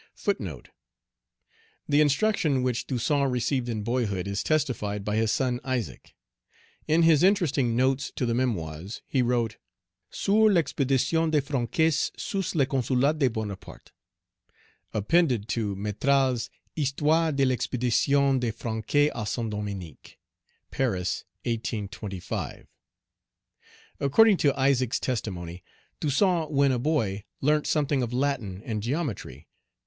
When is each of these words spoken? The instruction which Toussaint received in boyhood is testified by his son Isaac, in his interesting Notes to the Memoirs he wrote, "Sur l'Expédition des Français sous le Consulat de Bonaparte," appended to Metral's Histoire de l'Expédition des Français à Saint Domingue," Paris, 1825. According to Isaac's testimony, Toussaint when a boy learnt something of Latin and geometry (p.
The 1.87 2.01
instruction 2.01 2.63
which 2.63 2.87
Toussaint 2.87 3.29
received 3.29 3.69
in 3.69 3.83
boyhood 3.83 4.27
is 4.27 4.41
testified 4.41 5.05
by 5.05 5.15
his 5.15 5.31
son 5.31 5.59
Isaac, 5.63 6.15
in 6.87 7.03
his 7.03 7.21
interesting 7.21 7.75
Notes 7.75 8.11
to 8.15 8.25
the 8.25 8.33
Memoirs 8.33 9.03
he 9.05 9.21
wrote, 9.21 9.57
"Sur 10.09 10.51
l'Expédition 10.53 11.29
des 11.29 11.41
Français 11.43 12.09
sous 12.19 12.55
le 12.55 12.65
Consulat 12.65 13.19
de 13.19 13.27
Bonaparte," 13.29 13.91
appended 14.91 15.47
to 15.49 15.75
Metral's 15.75 16.49
Histoire 16.75 17.31
de 17.31 17.45
l'Expédition 17.45 18.39
des 18.39 18.51
Français 18.51 19.11
à 19.11 19.27
Saint 19.27 19.51
Domingue," 19.51 20.17
Paris, 20.71 21.25
1825. 21.45 22.65
According 23.99 24.37
to 24.37 24.51
Isaac's 24.59 24.99
testimony, 24.99 25.63
Toussaint 25.99 26.49
when 26.49 26.71
a 26.71 26.79
boy 26.79 27.23
learnt 27.39 27.67
something 27.67 28.01
of 28.01 28.11
Latin 28.11 28.63
and 28.65 28.81
geometry 28.81 29.41
(p. 29.41 29.47